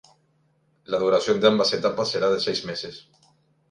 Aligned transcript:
La 0.85 0.97
duración 0.97 1.39
de 1.39 1.47
ambas 1.49 1.73
etapas 1.73 2.09
será 2.09 2.27
de 2.31 2.39
seis 2.39 2.65
meses. 2.65 3.07